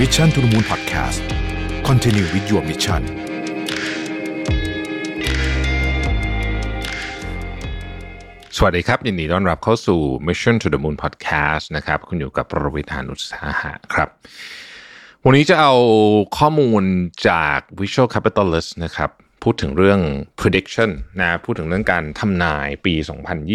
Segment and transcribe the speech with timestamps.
[0.00, 1.20] Mission to the Moon Podcast
[1.88, 3.02] Continue with your mission
[8.56, 14.08] สวัสดีครับ ยินดีต้อนรับเข้าสู่ Mission to the Moon Podcast นะครับ คุณอยู่กับประวิทยานุสาหะครับ
[15.24, 15.74] วันนี้จะเอา
[16.38, 16.82] ข้อมูล
[17.28, 19.10] จาก Visual Capitalist นะครับ
[19.42, 20.00] พูดถึงเรื่อง
[20.40, 20.90] prediction
[21.20, 22.94] นะพูดถึงเรื่องการทำนายปี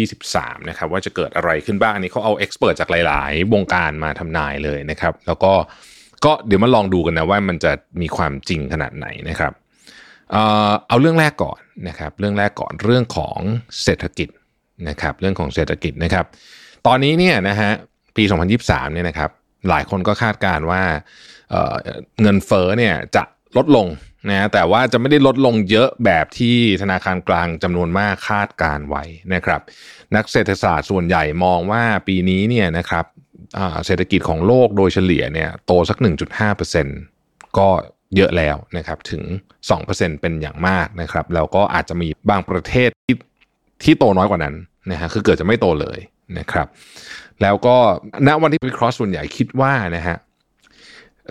[0.04, 5.54] 2023 นะครับ ว่าจะเกิดอะไรขึ้นบ้าง อันนี้เขาเอา expert จากหลาย ๆ วงการมาทำนายเลยนะครับ แล้วก็
[6.24, 9.52] ก็เดี๋ยวมาลองดูกันนะว่ามันจะมีความจริงขนาดไหนนะครับ
[10.88, 13.38] เอาเรื่องแรกก่อนนะครับเรื่องแรกก่อนเรื่องของ
[13.82, 14.28] เศรษฐกิจ
[14.88, 16.24] นะครับเรื่องของเศรษฐกิจนะครับ
[16.86, 17.70] ตอนนี้เนี่ยนะฮะ
[18.16, 18.24] ปี
[18.58, 19.30] 2023เนี่ยนะครับ
[19.68, 20.82] หลายคนก็คาดการณ์ว่า
[21.50, 23.22] เเงินเฟ้อเนี่ยจะ
[23.56, 23.86] ลดลง
[24.30, 29.60] นะแต่ว่าจะไม่ได้ลดลงเยอะแบบที่ธนาคารกลางจำนวนมากคาดการไว้นะครับ
[30.16, 33.04] นักเศรษฐศาสตร์ส่วนใหญ่มองว่าปีนี้เนี่ยนะครับ
[33.86, 35.98] เศรษฐกิจของโลกโดยเฉลี่ยเนี่ยโตสัก
[36.76, 37.68] 1.5%ก็
[38.16, 39.22] เยอะแล้วนะครับถึง
[39.72, 43.16] 2%เป็นอย่างมากนะครับแล้วก็อาจจะมีบางประเทศที่
[43.82, 44.54] ที่โตน้อยกว่านั้น
[44.90, 45.98] นะฮะคือเกิดจะไม่โตเลย
[46.38, 46.66] นะครับ
[47.42, 47.76] แล้วก็
[48.26, 50.16] ณวันที่วิเคราะห์ส่วนใหญ่คิดว่านะฮะ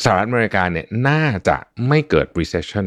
[0.04, 1.58] สหรัฐอเมริกาเนี่ยน่าจะ
[1.88, 2.86] ไม่เกิด recession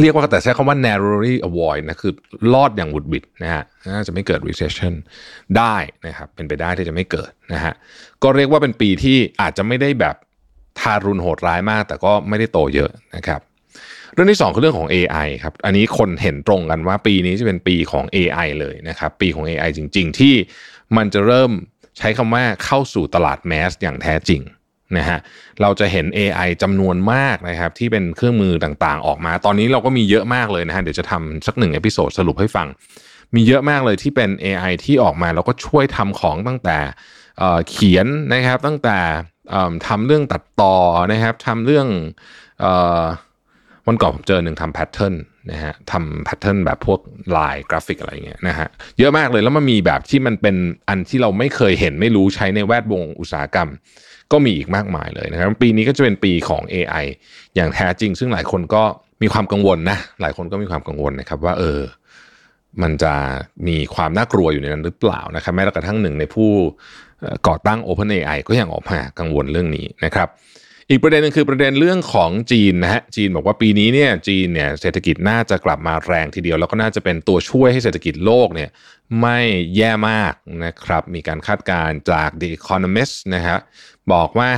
[0.00, 2.12] เรียกว่าแต่ใช้คำว่า narrowly avoid นะคือ
[2.54, 3.64] รอดอย่างหวุดหวิดนะฮะ
[3.94, 4.94] น่าจะไม่เกิด recession
[5.56, 7.74] ได้นะครับเป็นไปได้ที่จะไม่เกิดนะฮะ
[8.22, 10.16] ก็เรียกว่าเป็นปีที่อาจจะไม่ได้แบบ
[10.80, 13.40] ทารุณโหดร้ายมาก แต่ก็ไม่ได้โตเยอะนะครับ
[14.12, 20.34] เรื่องที่2คือเรื่องของ AI ครับ อันนี้คนเห็นตรงกันว่าปีนี้จะเป็นปีของ AI เลยนะครับ ปีของ AI จริง ๆ ที่
[20.96, 21.50] มันจะเริ่ม
[21.98, 24.40] ใช้คำว่าเข้าสู่ตลาด mass อย่างแท้จริง
[24.98, 25.18] นะฮะ
[25.62, 32.66] เราจะเห็น AI จำนวนมากนะครับที่เป็นเครื่องมือต่างๆ ออกมา ตอนนี้เราก็มีเยอะมากเลยนะฮะเดี๋ยวจะทำสักหนึ่ง episode สรุปให้ฟัง
[33.34, 36.78] มีเยอะมากเลยที่เป็น AI ที่ออกมาแล้วก็ช่วยทำของตั้งแต่
[37.38, 38.98] เขียนนะครับตั้งแต่
[39.50, 40.76] เอิ่มทำเรื่องตัดต่อ
[41.12, 41.86] นะครับทำเรื่อง
[42.64, 42.66] อ
[43.02, 43.04] อ
[43.86, 45.14] วันก่อนผมเจอหนึ่งทำ pattern
[45.50, 47.00] นะฮะทำ pattern แบบพวก
[47.36, 48.68] ลายกราฟิกอะไรเงี้ยนะฮะ
[48.98, 50.56] เยอะมากเลยแล้วมันมีแบบที่มันเป็น
[50.88, 53.68] อันที่เราไม่เคยเห็นไม่รู้ใช้ในแวดวงอุตสาหกรรม
[54.32, 57.04] ก็มีอีกมากมายเลยนะครับ ปีนี้ก็จะเป็นปีของ AI
[57.54, 58.82] อย่างแท้จริง ซึ่งหลายคนก็
[59.22, 61.80] มีความกังวลนะหลายคนก็มีความกังวลนะครับว่าเออ
[62.82, 63.14] มันจะ
[63.68, 66.50] มีความน่ากลัวอยู่ในนั้นหรือเปล่านะครับแม้กระทั่งหนึ่งในผู้
[67.48, 70.28] ก่อตั้ง OpenAI ก็ยังออกมากังวลเรื่องนี้นะครับ
[70.90, 78.70] อีกประเด็นหนึงคือประเด็นเรื่องของจีนนะฮะจีนบอกว่าปีนี้เนี่ยจีนเนี่ยเศรษฐกิจน่าจะกลับมาแรงทีเดียว แล้วก็น่าจะเป็นตัวช่วยให้เศรษฐกิจโลกเนี่ย
[79.20, 79.38] ไม่
[79.76, 80.34] แย่มาก
[80.64, 83.58] นะครับ มีการคาดการณ์จาก The Economist นะฮะ
[84.12, 84.48] บอกว่า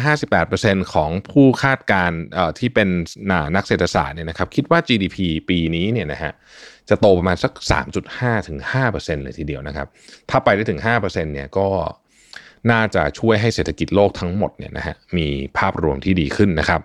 [0.46, 2.18] 58%ของผู้คาดการณ์
[2.58, 2.88] ที่เป็น
[3.30, 6.32] น่านักเศรษฐศาสตร์เนี่ยนะครับคิดว่า GDP ปีนี้เนี่ยนะฮะ
[6.88, 7.52] จะโตประมาณสัก
[8.00, 8.58] 3.5ถึง
[8.90, 9.88] 5%เลยทีเดียวนะครับ
[10.30, 11.68] ถ้าไปได้ถึง5%เนี่ยก็
[12.70, 15.26] น่าจะช่วยให้เศรษฐกิจโลกทั้งหมดเนี่ยนะฮะมี
[15.58, 16.80] ภาพรวมที่ดีขึ้นนะครับ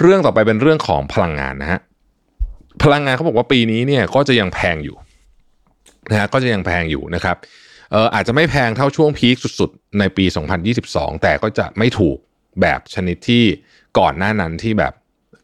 [0.00, 1.80] เรื่องต่อไปเป็นเรื่องของพลังงานนะฮะ
[2.82, 4.96] พลังงานเขาบอกว่าปีนี้เนี่ยก็จะยังแพงอยู่
[6.10, 7.36] นะฮะก็จะยังแพงอยู่นะครับ
[7.92, 10.24] เอออาจจะไม่แพงเท่าช่วงพีคสุดๆ ในปี
[10.74, 12.16] 2022 แต่ก็จะไม่ถูก
[12.60, 13.44] แบบชนิดที่
[13.98, 14.92] ก่อนหน้านั้นที่แบบ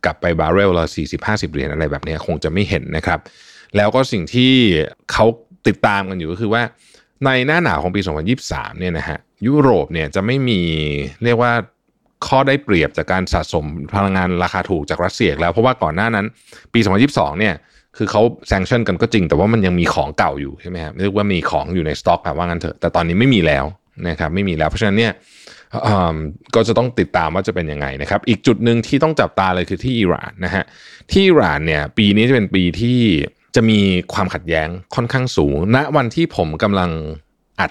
[0.05, 0.87] กลับไปบาร์เรลละ
[1.21, 3.21] 40-50 เหรียญอะไรแบบนี้คงจะไม่เห็นนะครับ
[3.77, 4.53] แล้วก็สิ่งที่
[5.13, 5.27] เขา
[5.67, 6.63] ติดตามกันอยู่ก็คือว่า
[7.25, 8.01] ในหน้าหนาวของปี
[8.41, 10.61] 2023 เนี่ยนะฮะยุโรปเนี่ยจะไม่มี
[11.25, 11.53] เรียกว่า
[12.27, 16.27] ข้อได้เปรียบจากการสะสมพลังงานราคาถูกจากรัสเซียแล้ว เพราะว่าก่อนหน้านั้น
[16.75, 17.55] ปี 2022 เนี่ย
[17.97, 23.65] คือเขาแซงชั่นกันก็จริง แต่ว่ามันยังมีของเก่าอยู่ใช่ไหมครับเรียกว่ามีของอยู่ในสต็อกอะว่างั้นเถอะแต่ตอนนี้ไม่มีแล้ว
[24.09, 25.13] นะครับไม่มีแล้ว เพราะฉะนั้นเนี่ย
[25.87, 26.17] อืม
[26.55, 30.65] ก็จะต้องติดตามว่าจะเป็นยังไงนะครับ อีกจุดหนึ่งที่ต้องจับตาเลยคือที่อิหร่านนะฮะ
[31.11, 33.01] ที่อิหร่านเนี่ยปีนี้จะเป็นปีที่
[33.55, 33.81] จะมี
[34.15, 36.91] ความขัดแย้งค่อนข้างสูง ณ วันที่ผมกำลัง
[37.61, 37.67] อั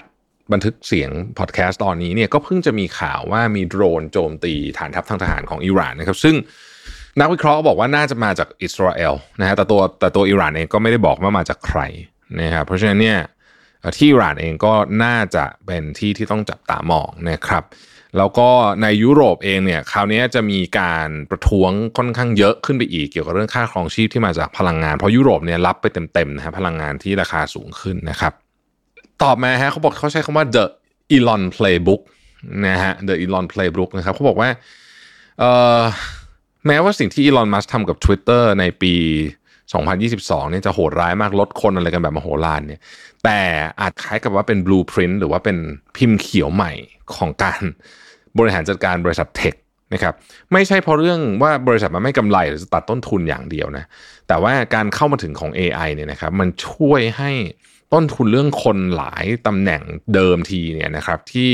[0.52, 6.36] บันทึกเสียงพอดแคสต์ตอนนี้เนี่ยก็เพิ่งจะมีข่าวว่ามีโดรนโจมตีฐานทัพทางทหารของอิหร่านนะครับ ซึ่ง
[7.20, 11.80] นักวิเคราะห์บอกว่าน่าจะมาจากอิสราเอลนะฮะแต่ตัวแต่ตัวอิหร่านเองก็ไม่ได้บอกว่ามาจากใคร
[12.40, 13.18] นะครับเพราะฉะนั้นเนี่ย
[13.96, 14.72] ที่อิหร่านเองก็
[15.04, 17.64] น่าจะเป็นที่ที่ต้องจับตามองนะครับ
[18.18, 18.48] แล้วก็
[18.82, 28.32] ในยุโรปเองเนี่ยคราวนี้จะมีการประท้วงค่อนข้างเยอะขึ้นไปอีกเกี่ยวกับเรื่องค่าครองชีพที่มาจากพลังงาน เพราะยุโรปเนี่ยรับไปเต็มๆนะฮะพลังงานที่ราคาสูงขึ้นนะครับ
[29.22, 30.64] ตอบมาฮะเขาบอกเขาใช้คำว่า the
[31.16, 32.02] Elon playbook
[32.68, 34.48] นะฮะ the Elon playbook นะครับเขาบอกว่า
[35.38, 35.80] เอ่อ
[36.66, 38.94] แม้ว่าสิ่งที่ Elon Musk ทำกับ Twitter ในปี
[39.72, 42.80] 2022เนี่ยจะโหดร้ายมากลดคนอะไรกันแบบมโหฬารเนี่ย
[43.24, 43.40] แต่
[43.80, 45.56] อาจคล้ายกับว่าเป็น blueprint หรือว่าเป็น
[45.96, 46.72] พิมพ์เขียวใหม่
[47.14, 47.62] ของการ
[48.38, 49.54] บริหารจัดการบริษัทเทค
[49.94, 50.14] นะครับ
[50.52, 53.84] ไม่ใช่เพราะเรื่องว่าบริษัทมันไม่กำไรหรือจะตัดต้นทุนอย่างเดียวนะ
[54.28, 57.30] แต่ว่าการเข้ามาถึงของ AI เนี่ยนะครับมันช่วยให้
[57.92, 59.82] ต้นทุนเรื่องคนหลายตำแหน่ง
[60.14, 61.50] เดิมทีเนี่ยนะครับที่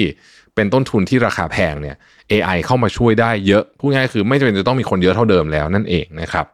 [0.54, 1.96] เป็นต้นทุนที่ราคาแพงเนี่ย
[2.32, 6.46] AI เข้ามาช่วยได้เยอะพูดง่ายคือไม่จำเป็นจะต้องมีคนเยอะเท่าเดิมแล้วนั่นเองนะครับ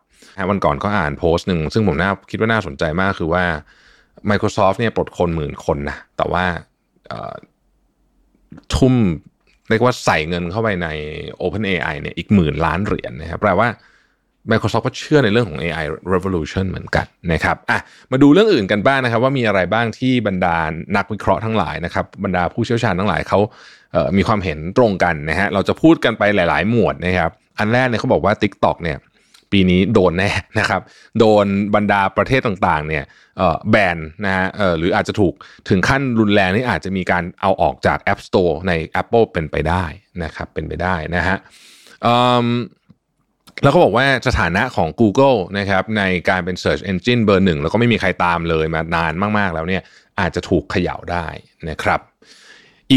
[0.51, 3.45] วันก่อนก็อ่านโพสต์หนึ่งซึ่งผมน่าคิดว่าน่าสนใจมากคือว่า
[4.31, 6.45] Microsoft เนี่ยปลดคนหมื่นคนนะแต่ว่า
[8.75, 8.95] ทุ่ม
[9.71, 10.89] เรียกว่าใส่เงินเข้าไปใน
[11.43, 13.69] OpenAI เนี่ยอีกหมื่นล้านเหรียญนะครับแปลว่า
[14.51, 17.79] Microsoft ก็เชื่อในเรื่องของ AI revolution เหมือนกันนะครับอะ
[18.13, 20.57] มาดูเรื่องอื่นกันบ้างนะครับ ว่ามีอะไรบ้างที่บรรดา
[20.97, 23.39] นักวิเคราะห์ทั้งหลายนะครับบรรดาผู้เชี่ยวชาญทั้งหลายเขา
[23.93, 28.99] เมีความเห็นตรงกันนะฮะเราจะพูดกันไปหลาย ๆ หมวดนะครับ อันแรกเนี่ยเขาบอกว่า TikTok เนี่ย
[29.53, 30.83] ปีนี้โดนแน่นะครับ
[31.19, 33.05] โดนบรรดาประเทศต่างๆเนี่ย
[33.71, 34.47] แบนนะฮะ
[34.79, 35.35] หรืออาจจะถูก
[35.69, 39.85] ถึงขั้นรุนแรงนี่อาจจะมีการเอาออกจาก App Store ใน Apple เป็นไปได้
[40.25, 41.37] นะครับเป็นไปได้นะฮะ
[43.63, 49.83] แล้วก็บอกว่าสถานะของ Google นะครับในการเป็น Search Engine เบอร์หนึ่งแล้วก็ไม่มีใครตามเลยมานานมากๆแล้วเนี่ย
[50.21, 51.27] อาจจะถูกเขย่าได้
[51.71, 52.01] นะครับ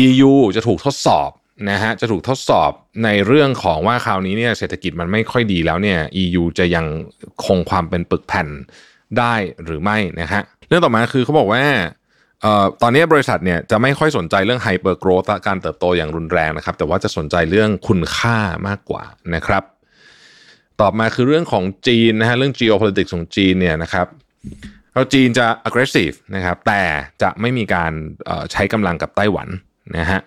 [0.04, 1.30] EU จะถูกทดสอบ
[1.69, 2.71] นะฮะจะถูกทดสอบ
[3.04, 6.86] ในเรื่องของว่าคราวนี้เนี่ยเศรษฐกิจมันไม่ค่อยดีแล้วเนี่ย EU จะยัง
[7.45, 8.48] คงความเป็นปึกแผ่น
[9.18, 9.33] ได้
[9.63, 11.63] หรือไม่นะฮะเรื่องต่อมาคือเขาบอกว่า
[12.81, 18.38] ตอนนี้บริษัทเนี่ยจะไม่ค่อยสนใจเรื่องไฮเปอร์โกรธการเติบโตอย่างรุนแรงนะครับ แต่ว่าจะสนใจเรื่องคุณค่า
[18.68, 19.04] มากกว่า
[19.36, 19.63] นะครับ
[20.81, 24.07] ต่อมาคือเรื่องของจีนนะฮะเรื่อง geopolitics ของจีนเนี่ยนะครับ
[24.94, 26.81] เราจีนจะ aggressive นะครับแต่
[27.21, 27.92] จะไม่มีการ
[28.51, 29.48] ใช้กำลังกับไต้หวัน
[29.98, 30.19] นะฮะ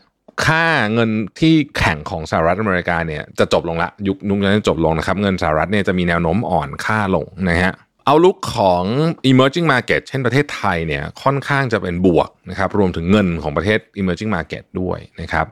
[0.46, 0.64] ค่า
[0.94, 1.10] เงิน
[1.40, 7.72] ที่แข่งของสหรัฐอเมริกาเนี่ยจะจบลงละยุคนุนี้จบลงนะครับ เงินสหรัฐเนี่ยจะมีแนวโน้มอ่อนค่าลงนะฮะ
[8.06, 8.82] เอาลุกของ
[9.30, 15.46] emerging market เช่นประเทศไทยเนี่ยค่อนข้างจะเป็นบวกนะครับรวมถึงเงินของประเทศ emerging market ด้วยนะครับ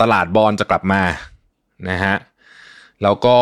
[0.00, 1.02] ตลาดบอลจะกลับมา
[1.90, 2.14] นะฮะ
[3.02, 3.36] แล้วก็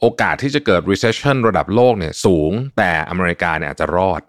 [0.00, 4.20] โอกาสที่จะเกิด recession ระดับโลกเนี่ยสูงแต่อเมริกาเนี่ยอาจจะรอด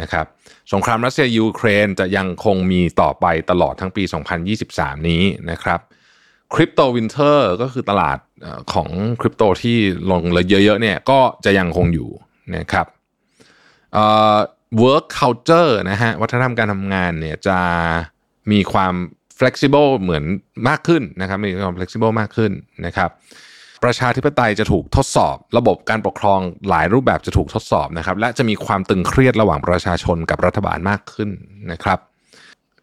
[0.00, 0.26] นะครับ
[0.72, 4.02] สงครามรัสเซียยูเครนจะยังคงมีต่อไปตลอดทั้งปี
[4.54, 5.80] 2023 นี้นะครับ
[6.54, 8.18] crypto winter ก็คือตลาด
[8.72, 8.88] ของ
[9.20, 9.76] คริปโตที่
[10.10, 12.10] ลงเลยเยอะๆเนี่ยก็จะยังคงอยู่
[12.56, 12.86] นะครับ
[13.92, 14.04] เอ่
[14.34, 14.38] อ
[14.82, 17.58] work culture นะฮะวัฒนธรรมการทำงานเนี่ยจะ
[18.52, 18.94] มีความ
[19.38, 20.24] flexible เหมือน
[20.68, 22.52] มากขึ้นนะครับมีความ flexible มากขึ้น
[22.86, 23.10] นะครับ
[23.84, 31.30] ประชาธิปไตยจะถูกทดสอบ ระบบการปกครองหลายรูปแบบจะถูกทดสอบนะครับ และจะมีความตึงเครียดระหว่างประชาชนกับรัฐบาลมากขึ้น
[31.72, 31.98] นะครับ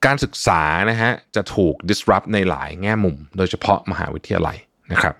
[0.05, 4.57] การศึกษานะฮะจะถูก disrupt ในหลายแง่มุม โดยเฉพาะมหาวิทยาลัย
[4.91, 5.15] นะครับ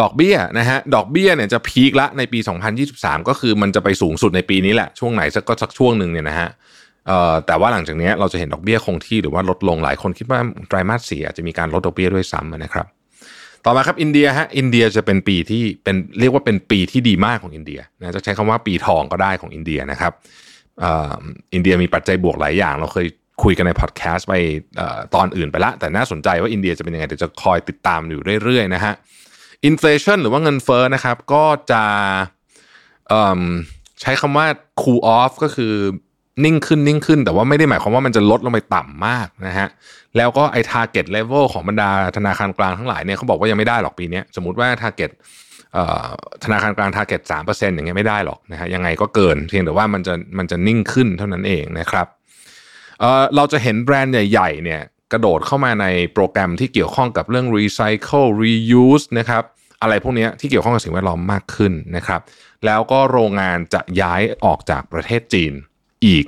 [0.00, 2.38] ดอกเบี้ยนะฮะดอกเบี้ยเนี่ยจะพีคละในปี
[2.84, 6.48] 2023 ก็คือมันจะไปสูงสุดในปีนี้แหละ ช่วงไหนสักก็สักช่วงหนึ่งเนี่ยนะฮะ
[7.46, 12.86] แต่ว่าหลังจากนี้เราจะเห็นดอกเบี้ยคงที่หรือว่าลดลงหลายคนคิดว่าไตรมาสสี่อาจจะมีการลดดอกเบี้ยด้วยซ้ำนะครับ
[13.64, 20.12] ต่อมาครับอินเดียฮะอินเดียจะเป็นปีที่เป็นเรียกว่าเป็นปีที่ดีมากของอินเดียนะจะใช้คำว่าปีทองก็ได้ของอินเดียนะครับ
[21.54, 23.06] อินเดียมีปัจจัยบวกหลายอย่าง เราเคย
[23.42, 24.34] คุยกันในพอดแคสต์ไป
[25.14, 28.94] ตอนอื่นไปละ แต่น่าสนใจว่าอินเดียจะเป็นยังไงเดี๋ยวจะคอยติดตามอยู่เรื่อยๆนะฮะ
[29.66, 31.82] inflation หรือว่าเงินเฟ้อนะครับก็จะ
[34.00, 34.46] ใช้คำว่า
[34.80, 35.74] cool off ก็คือ
[36.44, 39.68] นิ่งขึ้นนิ่งขึ้น แต่ว่าไม่ได้หมายความว่ามันจะลดลงไปต่ำมากนะฮะ
[40.16, 45.10] แล้วก็ไอ้ target level ของบรรดาธนาคารกลางทั้งหลายเนี่ยเขาบอกว่ายังไม่ได้หรอกปีนี้สมมติว่า target
[46.44, 52.06] ธนาคารกลาง target 3%อย่างเงี้ยไม่ได้หรอกนะฮะยังไงก็เกิน เพียงแต่ว่ามันจะมันจะนิ่งขึ้นเท่านั้นเองนะครับ
[53.00, 54.80] เเราจะเห็นแบรนด์ใหญ่ๆเนี่ย
[55.12, 59.42] กระโดดเข้ามาในโปรแกรมที่เกี่ยวข้องกับเรื่อง recycle reuse นะครับ
[59.82, 62.20] อะไรพวกนี้ที่เกี่ยวข้องกับสิ่งแวดล้อมมากขึ้นนะครับ
[62.66, 65.52] แล้วก็โรงงานจะย้ายออกจากประเทศจีน
[66.04, 66.24] อีก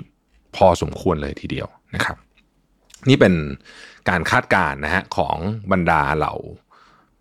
[0.56, 2.16] พอสมควรเลยทีเดียวนะครับ
[3.08, 3.34] นี่เป็น
[4.08, 5.36] การคาดการณ์นะฮะของ
[5.72, 6.34] บรรดาเหล่า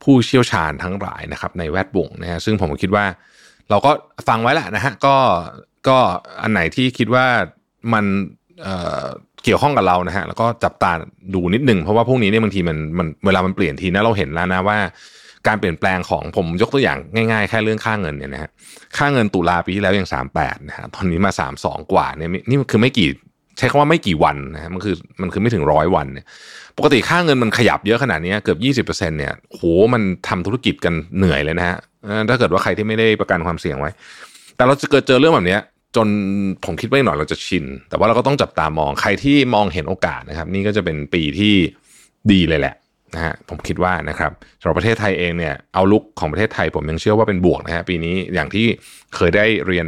[0.04, 3.06] ผู้เชี่ยวชาญทั้งหลายนะครับ ในแวดวงนะฮะซึ่งผมคิดว่า
[3.70, 3.92] เราก็
[4.28, 5.16] ฟังไว้แหละนะฮะก็
[5.88, 5.98] ก็
[6.42, 7.26] อันไหนที่คิดว่า
[7.94, 8.06] มัน
[8.62, 10.92] เเกี่ยวข้องกับเรานะฮะแล้วก็จับตา
[11.34, 14.78] ดูนิดหนึ่งเพราะว่าพวกนี้เนี่ยบางทีมันมันเวลามันเปลี่ยนทีนะเราเห็นแล้วนะว่า
[15.48, 16.98] การเปลี่ยนแปลงของผมยกตัวอย่าง
[17.32, 18.50] ง่ายๆ แค่เรื่องค่าเงินเนี่ยนะฮะ
[18.98, 23.10] ค่าเงินตุลาปีที่แล้วยังสามแปดนะฮะตอนนี้มาสามสองกว่าเนี่ยนี่คือไม่กี่
[23.58, 26.26] ใช้คำว่าไม่กี่วันนะฮะมันคือมันคือไม่ถึงร้อยวันเนี่ย
[26.78, 29.62] ปกติค่าเงินมันขยับเยอะขนาดนี้เกือบยี่สิบเปอร์เซ็นเนี่ยโห
[29.94, 31.78] มันทำธุรกิจกันเหนื่อยเลยนะฮะ
[32.30, 33.92] ถ้าเกิดว่าใครที่ไม่ได้ประกันความเสี่ยงไว้
[34.56, 35.58] แต่เราจะเกิดเจอเรื่องแบบนี้
[35.96, 36.08] จน
[36.66, 41.54] ผมคิดว่าหน่อยเราจะชิน แต่ว่าเราก็ต้องจับตามองใครที่มองเห็นโอกาสนะครับ นี่ก็จะเป็นปีที่
[42.32, 42.76] ดีเลยแหละ
[43.16, 48.68] นะฮะผมคิดว่านะครับสำหรับประเทศไทยเองเนี่ยเอาลุกของประเทศไทยผมยังเชื่อว่าเป็นบวกนะฮะปีนี้อย่างที่
[49.16, 49.88] เคยได้เรียน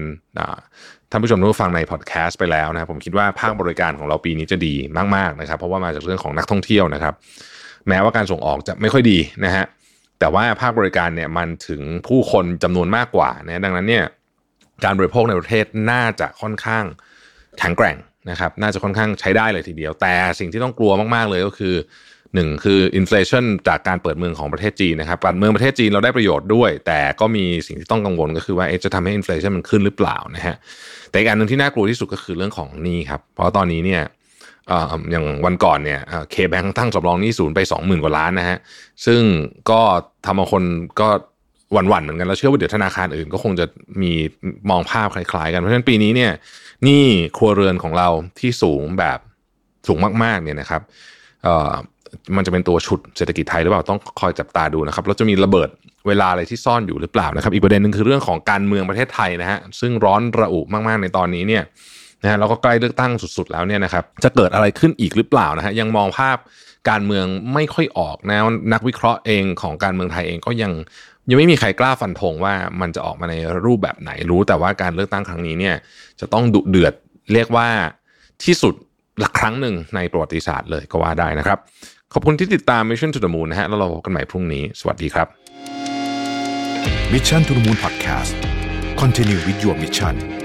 [1.12, 4.74] ท่านผู้ชมทุกฟังในพอดแคสต์ไปแล้วนะผมคิดว่าภาคบริการของเราปีนี้จะดี
[5.16, 7.14] มากๆนะครับ เพราะว่ามาจากเรื่องของนักท่องเที่ยวนะครับ
[7.88, 9.66] แม้ว่าการส่งออกจะไม่ค่อยดีนะฮะ
[10.20, 14.06] แต่ว่าภาคบริการเนี่ยมันถึงผู้คนจำนวนมากกว่านะดังนั้นเนี่ย
[14.86, 16.86] การบริโภคในประเทศน่าจะค่อนข้าง
[17.60, 17.98] แข็งแกร่ง
[18.30, 21.76] นะครับ น่าจะค่อนข้างใช้ได้เลยทีเดียว แต่สิ่งที่ต้องกลัวมากๆเลยก็คือ
[22.36, 30.56] หนึ่งคือ inflation จากการเปิดเมืองของประเทศจีนนะครับการเมืองประเทศจีนเราได้ประโยชน์ด้วย แต่ก็มีสิ่งที่ต้องกังวลก็คือว่าจะทำให้ inflation มันขึ้นหรือเปล่านะฮะ
[31.10, 34.04] แต่อีกอันหนึ่งที่น่ากลัวที่สุดก็คือเรื่องของหนี้ครับเพราะตอนนี้เนี่ย
[35.12, 36.00] อย่างวันก่อนเนี่ย
[36.32, 38.58] KBank ตั้งสำรองหนี้ศูนย์ไป 20,000 กว่าล้านนะฮะ
[39.06, 39.22] ซึ่ง
[39.70, 39.82] ก็
[40.26, 40.64] ทำเอาคน
[41.00, 41.08] ก็
[41.74, 43.66] หวั่นๆเหมือนกันแล้วเชื่อว่าเดี๋ยวธนาคารอื่นก็คงจะ
[44.02, 44.12] มี
[44.70, 46.32] มองภาพคล้ายๆกันเพราะฉะนั้นปีนี้เนี่ย
[46.84, 47.04] หนี้
[47.38, 48.10] ครัวเรือนของเรา
[48.40, 49.20] ที่สูงแบบ
[49.88, 50.82] สูงมากๆเนี่ยนะครับ
[52.36, 55.70] มันจะเป็นตัวฉุดเศรษฐกิจไทยหรือเปล่าต้องคอยจับตาดูนะครับแล้วจะมีระเบิด
[56.08, 61.64] เวลาอะไรที่ซ่อนอยู่หรือเปล่านะครับอีกประเด็นหนึ่งคือเรื่องของการเมืองประเทศไทยนะฮะซึ่งร้อนระอุมากๆในตอนนี้เนี่ย
[62.24, 66.38] นะฮะเราก็ใกล้เลือกตั้งสุดๆแล้วเนี่ยนะครับจะเกิดอะไรขึ้นอีกหรือเปล่านะฮะยังมองภาพ
[66.90, 68.38] การเมืองไม่ค่อยออกนะ
[68.74, 70.72] นักวิเคราะห์เองของการเมืองไทยเองก็ยัง
[71.30, 75.76] ยังไม่มีใครกล้าฟันธงว่ามันจะออกมาในรูปแบบไหนรู้แต่ว่าการเลือกตั้งครั้งนี้เนี่ย
[76.20, 76.94] จะต้องดุเดือด
[77.34, 77.68] เรียกว่า
[78.44, 78.76] ที่สุด
[79.20, 81.60] หละครั้งหนึ่งในประวัติศาสตร์เลยก็ว่าได้นะครับ
[82.14, 85.28] ขอบคุณที่ติดตาม Mission to the Moon นะฮะแล้วเราพบกันใหม่พรุ่งนี้ สวัสดีครับ
[87.14, 88.34] Mission to the Moon Podcast
[89.02, 90.41] Continue with your mission